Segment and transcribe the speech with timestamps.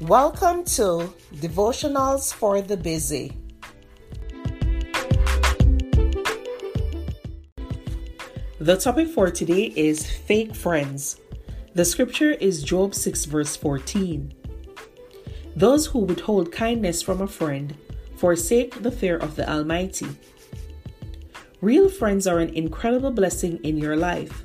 [0.00, 3.36] Welcome to Devotionals for the Busy.
[8.58, 11.20] The topic for today is fake friends.
[11.74, 14.32] The scripture is Job 6, verse 14.
[15.54, 17.76] Those who withhold kindness from a friend
[18.16, 20.08] forsake the fear of the Almighty.
[21.60, 24.44] Real friends are an incredible blessing in your life.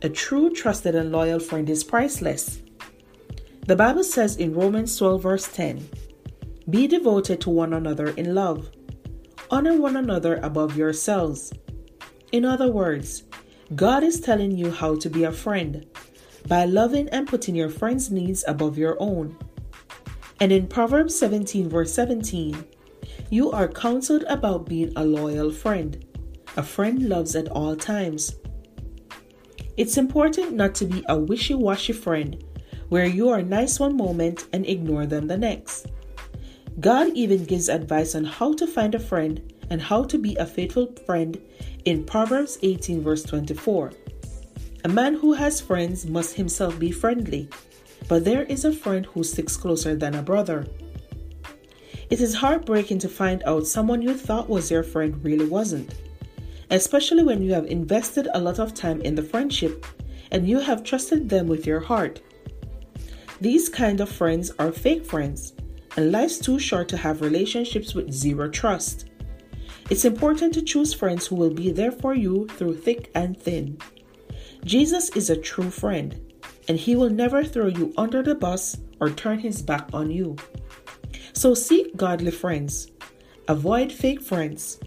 [0.00, 2.62] A true, trusted, and loyal friend is priceless.
[3.68, 5.86] The Bible says in Romans 12, verse 10
[6.70, 8.70] Be devoted to one another in love,
[9.50, 11.52] honor one another above yourselves.
[12.32, 13.24] In other words,
[13.74, 15.84] God is telling you how to be a friend
[16.46, 19.36] by loving and putting your friend's needs above your own.
[20.40, 22.64] And in Proverbs 17, verse 17,
[23.28, 26.06] you are counseled about being a loyal friend.
[26.56, 28.34] A friend loves at all times.
[29.76, 32.42] It's important not to be a wishy washy friend
[32.88, 35.86] where you are nice one moment and ignore them the next.
[36.80, 40.46] God even gives advice on how to find a friend and how to be a
[40.46, 41.40] faithful friend
[41.84, 43.92] in Proverbs 18, verse 24.
[44.84, 47.48] A man who has friends must himself be friendly,
[48.08, 50.66] but there is a friend who sticks closer than a brother.
[52.10, 55.94] It is heartbreaking to find out someone you thought was your friend really wasn't
[56.70, 59.86] especially when you have invested a lot of time in the friendship
[60.30, 62.20] and you have trusted them with your heart.
[63.40, 65.52] These kind of friends are fake friends,
[65.96, 69.10] and life's too short to have relationships with zero trust.
[69.90, 73.78] It's important to choose friends who will be there for you through thick and thin.
[74.64, 76.20] Jesus is a true friend,
[76.66, 80.36] and he will never throw you under the bus or turn his back on you.
[81.32, 82.90] So seek godly friends,
[83.46, 84.80] avoid fake friends,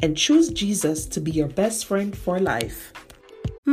[0.00, 2.92] and choose Jesus to be your best friend for life.